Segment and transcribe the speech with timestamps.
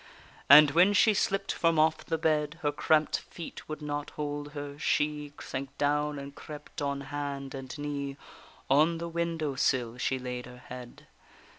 [0.49, 4.79] And when she slipp'd from off the bed, Her cramp'd feet would not hold her;
[4.79, 8.17] she Sank down and crept on hand and knee,
[8.67, 11.05] On the window sill she laid her head.